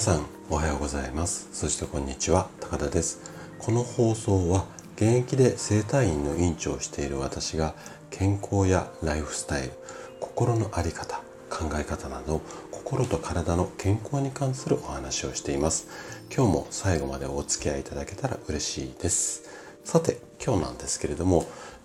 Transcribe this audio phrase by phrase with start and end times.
[0.00, 1.50] さんおはようございます。
[1.52, 2.48] そしてこんにちは。
[2.58, 3.20] 高田です。
[3.58, 4.64] この放送は
[4.96, 7.74] 現役で整体院の院長をしている私が
[8.08, 9.72] 健康やライフスタイル
[10.18, 12.40] 心の在り方考え方など
[12.70, 15.86] 心と体の健康に関するお話をしています。
[16.34, 19.42] 今日も最後までお付き合いいただけたら嬉しいです。
[19.84, 21.44] さて今日なんですけれども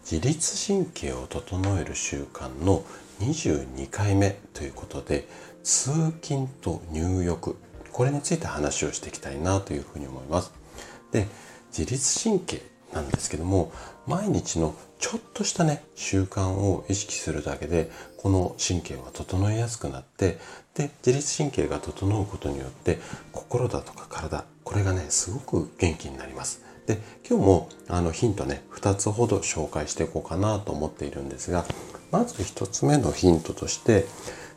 [0.09, 2.85] 自律神経を整える習慣の
[3.19, 5.27] 22回目ということで
[5.63, 7.57] 通勤と入浴
[7.95, 10.51] これについて話をしていきたいなというふうに思います。
[11.13, 11.27] で
[11.69, 12.61] 自律神経
[12.93, 13.71] なんですけども
[14.05, 20.39] 毎日のちょっとしたね習慣を意識するだけでこの神経は整いやすくなって
[20.73, 22.99] で自律神経が整うことによって
[23.31, 26.65] 心だとか体これがねすごく元気になります。
[26.87, 31.63] で今日もあのヒントね2つほど紹介していこうかなと思っているんですが
[32.11, 34.05] まず1つ目のヒントとして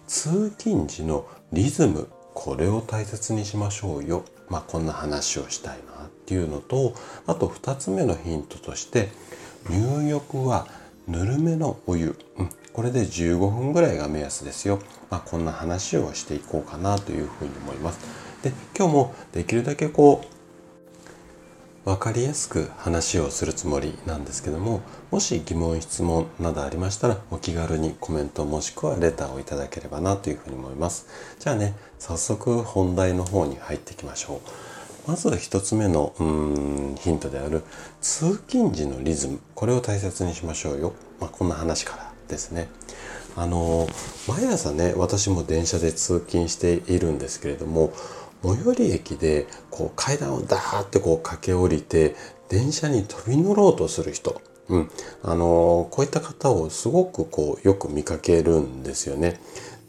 [0.08, 2.08] 通勤時のリズム
[2.40, 4.24] これを大切にしましょうよ。
[4.48, 6.94] まあこんな話をしたいなっていうのと
[7.26, 9.08] あと2つ目のヒントとして
[9.68, 10.68] 入浴は
[11.08, 14.78] ぬるめのお湯、うん、これで15分ぐらいが目安ですよ、
[15.10, 17.98] まあ、こんな話をしていこうかなというふうに思います。
[18.44, 20.37] で今日もできるだけこう
[21.88, 31.06] 分かりやすく話をするつもりなんですけどももし疑問質問などありましたらお気軽にコメントもしくはレターをいただければなというふうに思います。
[31.38, 34.42] じゃあね早速本題の方に入っていきましょ
[35.06, 35.10] う。
[35.10, 37.62] まず一つ目のうんヒントである
[38.02, 39.40] 通勤時のリズム。
[39.54, 42.68] これを大切にしましょうよ、まあ、こんな話からですね。
[43.34, 43.88] あの
[44.26, 47.94] 毎朝ね私も電車で通勤しているんですけれども
[48.42, 52.14] 最寄り駅でこう階段をダーってこう駆け下りて
[52.48, 54.90] 電車に飛び乗ろうとする人、うん、
[55.22, 59.40] あのこういった方をすごくこうよく見かけるんですよね。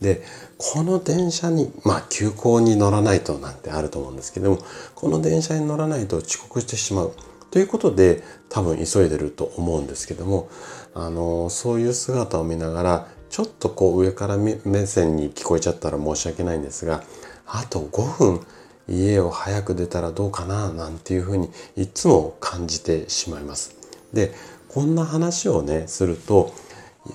[0.02, 0.23] で
[0.58, 4.59] この電車にまあ急行に乗らないとなんてあると思うんですけども
[4.95, 7.14] この電車に乗らないと遅刻してしまう。
[7.52, 10.49] ということで多分急いでると思うんですけども
[10.93, 17.04] あのそういう姿を見ながらちょっとこう上から目線に聞こえちゃったら申し訳ないんですが
[17.52, 18.45] あと5分
[18.87, 23.76] 家を早く出たらどうかななんていうふうにいつも感じてしまいます。
[24.14, 24.33] で
[24.67, 26.54] こんな話をねすると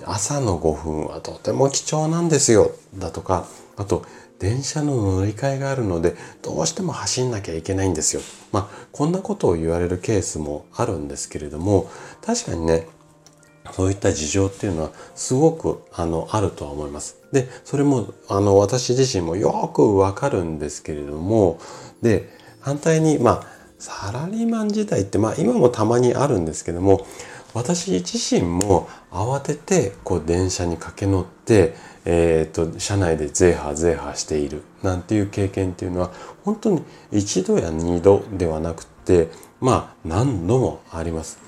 [0.05, 3.47] 朝の5分はとても貴重なんですよだとか
[3.77, 4.05] あと
[4.39, 8.21] 電車の乗り換えがあるのでどうしても走んなきゃいけないんですよ。
[8.51, 11.89] まあこんなことを言われるケースもあるんですけれども
[12.25, 12.87] 確かにね
[13.71, 17.17] そういった事情っていうのはすごくあのあるとは思います。
[17.35, 21.59] で、それもあの私自身もよくわかるんですけれども、
[22.01, 22.29] で、
[22.61, 23.43] 反対にまあ
[23.77, 27.05] サラリーマン時代ってまあ今もたまにあるんですけども、
[27.53, 31.75] 私自身も慌ててこう電車に駆け乗って、
[32.05, 36.11] えーと、車内でゼーハーゼーハーしているなんていう経験っていうのは
[36.43, 39.29] 本当に一度や二度ではなくて
[39.59, 41.39] まあ何度もあります。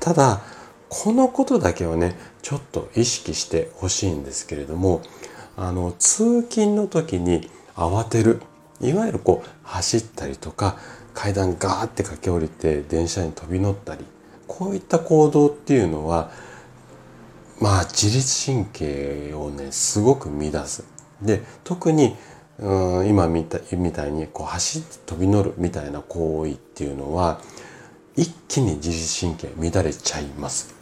[0.00, 0.42] ただ
[0.88, 5.02] このことだけはねちょっと意識してほしいんですけれども
[5.56, 8.40] あの通勤の時に慌てる
[8.80, 10.76] いわゆるこう走ったりとか
[11.14, 14.04] 階段ガーって駆け下りて電車に飛び乗ったり
[14.48, 16.30] こういった行動っていうのは
[17.60, 20.84] まあ自律神経をねすごく乱す。
[21.20, 22.16] で特に
[22.58, 27.40] うん今見たみたいにこう走って飛び乗るみたいな行為っていうのは
[28.16, 30.74] 一気に自律神経乱れちゃいます。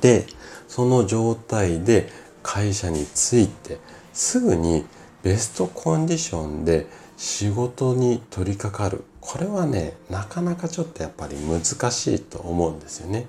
[0.00, 0.26] で
[0.68, 2.08] その状態で
[2.46, 3.78] 会社に着いて
[4.12, 4.86] すぐに
[5.24, 6.86] ベストコンディションで
[7.16, 9.02] 仕事に取り掛かる。
[9.20, 13.26] これはねなかなかちょっとやっぱり難しいと思うんですよね。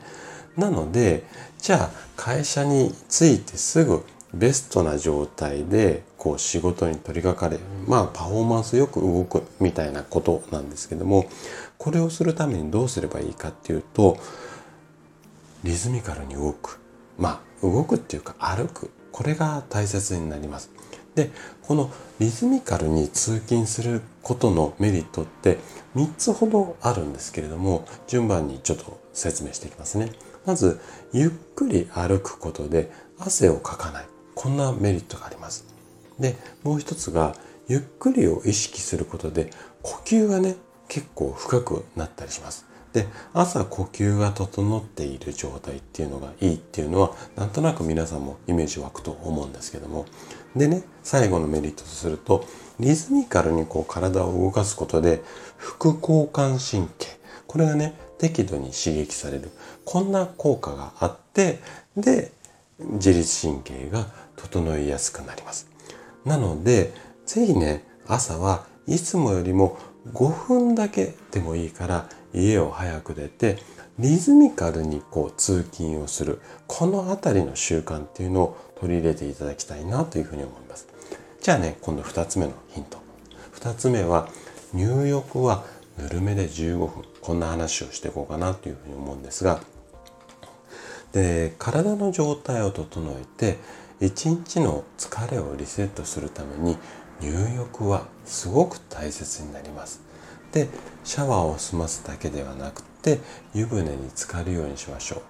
[0.56, 1.24] なので
[1.58, 4.06] じゃあ会社に着いてすぐ
[4.36, 11.28] ベストな状態でこう仕事に取り掛かれまあパフォーマンスよく動くみたいなことなんですけども
[11.80, 14.18] これをするためにどうすればいいかっていうと
[15.64, 16.80] リズミカルに動く。
[17.18, 18.92] まあ動くっていうか歩く。
[19.18, 20.70] これが大切になります。
[21.16, 21.32] で
[21.64, 25.58] このリズミカルに通勤することのメリットって
[25.96, 30.12] 3つほどあるんですけれども順番にちょっと説明していきますね。
[30.46, 30.80] まず
[31.14, 34.06] ゆっくり歩くことで汗をかかない。
[34.36, 35.66] こんなメリットがあります。
[36.20, 37.36] でもう一つが
[37.68, 39.50] ゆっくりを意識することで
[39.82, 42.67] 呼吸がね結構深くなったりします。
[42.98, 50.06] で朝呼吸が整っている状態っていうのがいいっていうのはなんとなく皆さんもイメージ湧くと思うんですけども。
[50.56, 52.44] でね最後のメリットとすると
[52.80, 55.22] リズミカルにこう体を動かすことで
[55.58, 57.08] 副交感神経。
[57.46, 59.52] これがね適度に刺激される。
[59.86, 61.60] こんな効果があって
[61.96, 62.32] で
[62.80, 64.08] 自律神経が
[64.38, 65.70] 整いやすくなります。
[66.26, 66.94] なので
[67.28, 69.78] 是非ね朝はいつもよりも
[70.14, 73.58] 5分だけでもいいから家を早く出て
[74.00, 80.88] リズミカルにこう通勤をするこの辺りの習慣っていうのを取り入れていただきたいなというふうに思います。
[81.42, 83.00] じゃあね今度2つ目のヒント。
[83.56, 84.30] 2つ目は
[84.74, 85.64] 入浴は
[85.98, 86.90] ぬるめで15分。
[87.22, 89.60] こんな話をしていこうかなというふうに思うんですが。
[91.14, 93.58] で体の状態を整えて
[94.00, 96.78] 一日の疲れをリセットするために
[97.22, 100.02] 入浴はすごく大切になります。
[100.52, 100.68] で
[101.04, 103.20] シャワーを済ますだけではなくて
[103.54, 105.22] 湯船に浸かるようにしましょう。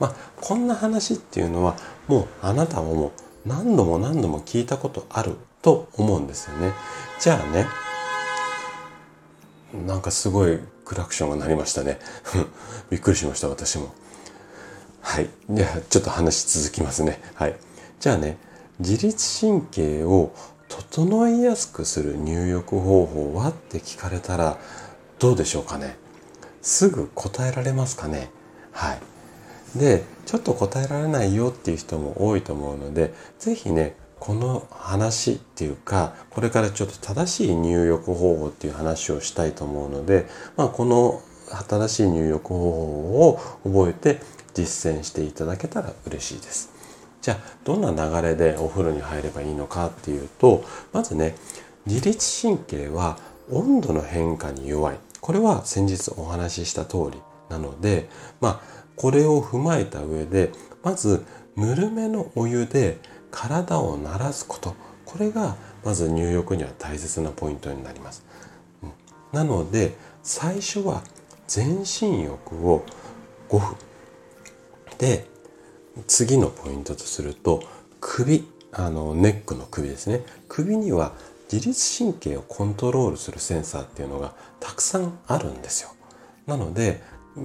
[0.00, 1.76] まあこんな話っていうのは
[2.06, 6.72] もうあなたももう何度も何度も聞いたことあると思うんですよね。
[7.20, 7.66] じゃあね
[9.86, 11.98] なんかすごいクラクションが鳴りましたね。
[12.90, 13.92] びっくりしました私も。
[15.00, 15.28] はい。
[15.50, 17.20] じゃあちょっと話続きますね。
[17.34, 17.56] はい。
[18.00, 18.38] じゃあね
[18.78, 20.32] 自律神経を
[20.90, 23.48] 整いやすくする入浴方法は？
[23.48, 24.58] って聞かれたら
[25.18, 25.96] どうでしょうかね。
[26.62, 28.30] すぐ答えられますかね。
[28.72, 29.00] はい。
[29.78, 40.26] でちょっと答えられないよっていう人も多いと思うので是非ねこの話っていうかこれからちょっと正しい入浴方法っていう話をしたいと思うので、
[40.56, 41.20] まあ、この
[41.68, 44.20] 正しい入浴方法を覚えて
[44.54, 46.70] 実践していただけたら嬉しいです。
[47.26, 50.62] じゃあどんな流れでお風呂に入ればいいのかっていうと
[50.92, 51.34] まずね
[51.84, 53.18] 自律神経は
[53.50, 54.98] 温度の変化に弱い。
[55.20, 58.08] これは先日お話しした通りなので
[58.40, 58.60] まあ
[58.94, 60.52] これを踏まえた上で
[60.84, 61.24] まず
[61.56, 62.98] ぬるめのお湯で
[63.32, 64.76] 体を慣らすこと。
[65.04, 68.24] これがまず入浴には大切なポイントになります。
[68.84, 68.92] うん。
[69.32, 71.02] なので最初は
[71.48, 72.84] 全身浴を
[73.48, 73.76] 5分
[74.98, 75.26] で
[76.06, 77.62] 次のポイントとすると
[78.00, 81.12] 首あのネックの首ですね首には
[81.50, 85.90] 自律神経をコントロールするセンサーっていうのがたくさんあるんですよ
[86.46, 87.02] なので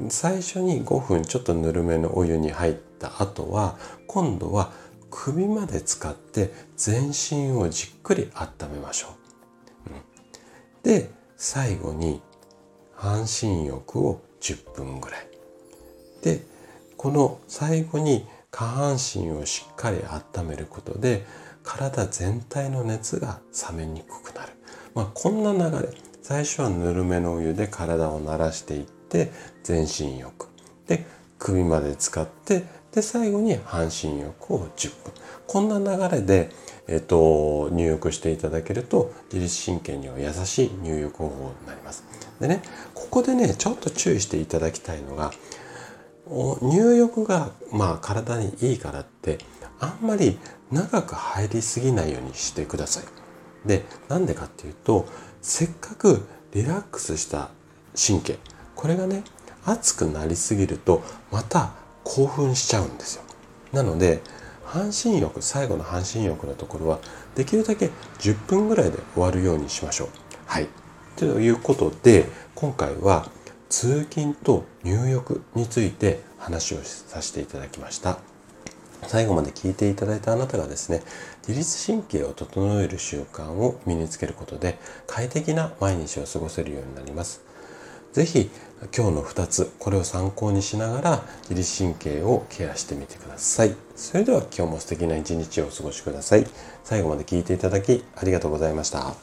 [0.09, 3.77] 最初に5分ちょっとぬるめのお湯に入った後は
[4.07, 4.71] 今度は
[5.09, 9.09] 首まで使って全身をじっくり温めましょ
[9.87, 9.91] う。
[9.91, 10.01] うん、
[10.83, 12.21] で最後に
[12.95, 15.27] 半身浴を10分ぐらい。
[16.23, 16.45] で
[16.95, 19.97] この最後に下半身をしっかり
[20.35, 21.25] 温めることで
[21.63, 23.39] 体全体の熱が
[23.71, 24.51] 冷めにくくなる。
[24.93, 25.89] まあ、こんな流れ。
[26.21, 29.31] 最初はぬるめのお湯で体を慣らしていって
[29.63, 30.47] 全身浴。
[30.87, 31.05] で
[31.39, 35.13] 首まで使ってで最後に半身浴を10分
[35.47, 36.49] こんな流れで、
[36.87, 42.03] えっと、入浴していただけると自律神経には優しい入浴方法になります。
[42.39, 42.61] でね
[42.93, 45.31] ここでねちょっと注意していただきたいのが
[46.27, 49.39] 入浴がまあ体にいいからって
[49.79, 50.37] あんまり
[50.71, 53.03] 長く入りすぎないようにしてください。
[53.67, 55.05] でなんでかっていうと
[55.41, 57.49] せっかくリラックスした
[57.95, 58.39] 神経
[58.75, 59.23] これがね
[59.65, 61.71] 熱くなりすぎるとまた
[62.03, 63.23] 興奮しちゃうんですよ。
[63.73, 64.21] なので
[64.65, 66.99] 半身浴最後の半身浴のところは
[67.35, 67.89] できるだけ
[68.19, 70.09] 10分ぐらいで終わるようにしましょう。
[70.45, 70.67] はい。
[71.17, 72.25] ということで
[72.55, 73.27] 今回は
[73.71, 78.19] 通勤と入浴について話をさせていただきました。
[79.07, 81.01] 最後まで聞いていただいたあなたがですね
[81.47, 87.41] 自律神経を整える習慣を身につけることで快適な毎日を過ごせるようになります。
[88.11, 88.49] 是非
[88.95, 93.73] 今日の2つこれを参考にしながら自律神経をケアしてみてください。
[93.95, 96.45] それでは今日も素敵な一日をお過ごしください。
[96.83, 99.15] 最後まで聞いていただきありがとうございました。